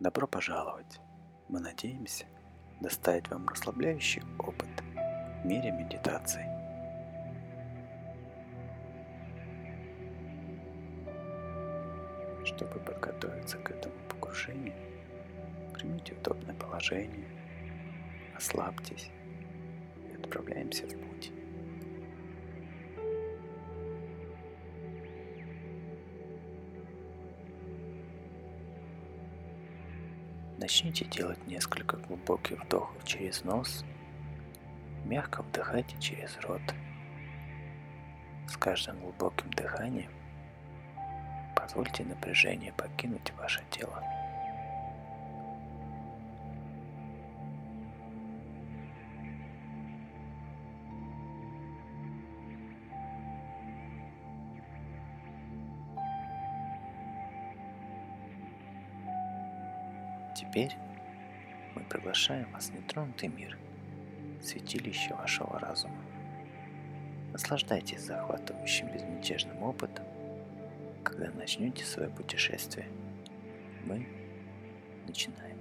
[0.00, 0.98] Добро пожаловать!
[1.48, 2.24] Мы надеемся
[2.80, 4.70] доставить вам расслабляющий опыт
[5.42, 6.46] в мире медитации.
[12.46, 14.72] Чтобы подготовиться к этому погружению,
[15.74, 17.28] примите удобное положение,
[18.34, 19.10] расслабьтесь
[20.10, 21.30] и отправляемся в путь.
[30.60, 33.82] Начните делать несколько глубоких вдохов через нос.
[35.06, 36.60] Мягко вдыхайте через рот.
[38.46, 40.10] С каждым глубоким дыханием
[41.56, 44.04] позвольте напряжение покинуть ваше тело.
[60.40, 60.74] Теперь
[61.74, 63.58] мы приглашаем вас в нетронутый мир,
[64.40, 66.02] святилище вашего разума.
[67.32, 70.06] Наслаждайтесь захватывающим безмятежным опытом,
[71.04, 72.88] когда начнете свое путешествие.
[73.84, 74.08] Мы
[75.06, 75.58] начинаем.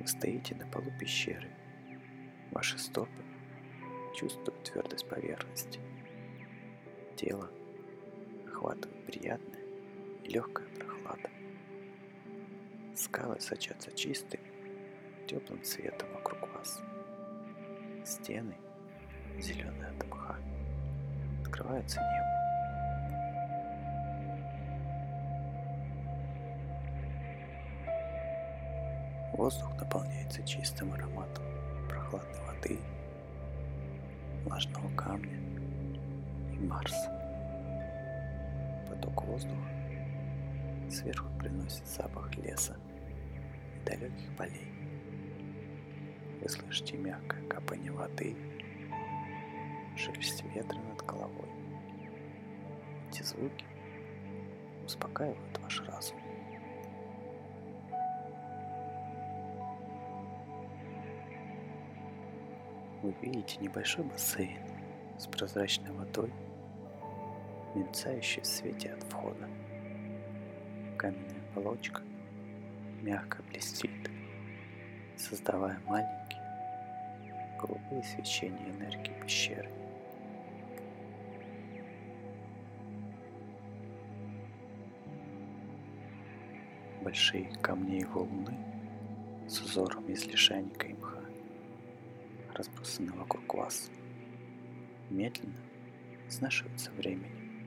[0.00, 1.48] Вы стоите на полу пещеры.
[2.50, 3.29] Ваши стопы
[4.14, 5.80] чувствует твердость поверхности.
[7.16, 7.50] Тело
[8.46, 9.60] охватывает приятная
[10.24, 11.30] и легкая прохлада.
[12.94, 14.40] Скалы сочатся чистым,
[15.26, 16.80] теплым цветом вокруг вас.
[18.04, 18.54] Стены
[19.38, 20.36] зеленые от мха.
[21.42, 22.40] Открывается небо.
[29.32, 31.44] Воздух наполняется чистым ароматом
[31.88, 32.78] прохладной воды
[34.60, 35.38] влажного камня
[36.52, 37.10] и Марса.
[38.88, 39.70] Поток воздуха
[40.90, 42.76] сверху приносит запах леса
[43.76, 44.70] и далеких полей.
[46.42, 48.36] Вы слышите мягкое капание воды,
[49.96, 51.48] шелест ветра над головой.
[53.08, 53.64] Эти звуки
[54.84, 56.18] успокаивают ваш разум.
[63.02, 64.58] Вы видите небольшой бассейн
[65.18, 66.32] с прозрачной водой,
[67.74, 69.48] мерцающей в свете от входа.
[70.98, 72.02] Каменная оболочка
[73.00, 73.90] мягко блестит,
[75.16, 76.20] создавая маленькие
[77.58, 79.70] голубые свечения энергии пещеры.
[87.02, 88.54] Большие камни и валуны
[89.48, 91.19] с узором из лишайника и мха
[92.60, 93.90] разбросаны вокруг вас,
[95.08, 95.56] медленно
[96.28, 97.64] изнашиваются временем.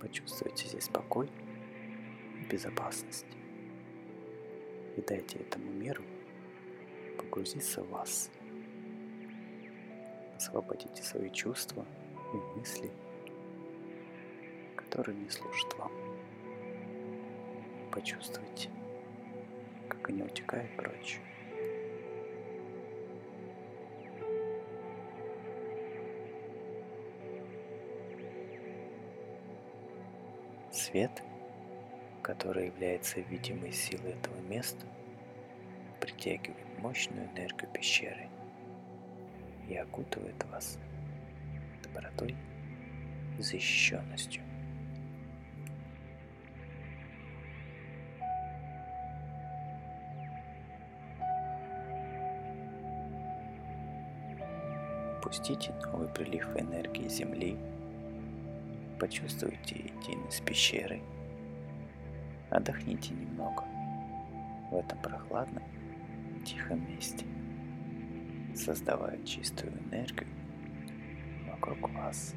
[0.00, 1.28] Почувствуйте здесь покой
[2.40, 3.26] и безопасность.
[4.96, 6.04] И дайте этому миру
[7.18, 8.30] погрузиться в вас.
[10.36, 11.84] Освободите свои чувства
[12.32, 12.92] и мысли,
[14.76, 15.90] которые не служат вам.
[17.90, 18.70] Почувствуйте,
[19.88, 21.18] как они утекают прочь.
[30.74, 31.22] Свет,
[32.20, 34.84] который является видимой силой этого места,
[36.00, 38.28] притягивает мощную энергию пещеры
[39.68, 40.76] и окутывает вас
[41.84, 42.34] добротой
[43.38, 44.42] и защищенностью.
[55.22, 57.56] Пустите новый прилив энергии Земли–
[58.98, 61.02] почувствуйте единость с пещерой.
[62.50, 63.64] Отдохните немного
[64.70, 65.62] в этом прохладном,
[66.44, 67.24] тихом месте,
[68.54, 70.28] создавая чистую энергию
[71.48, 72.34] вокруг вас.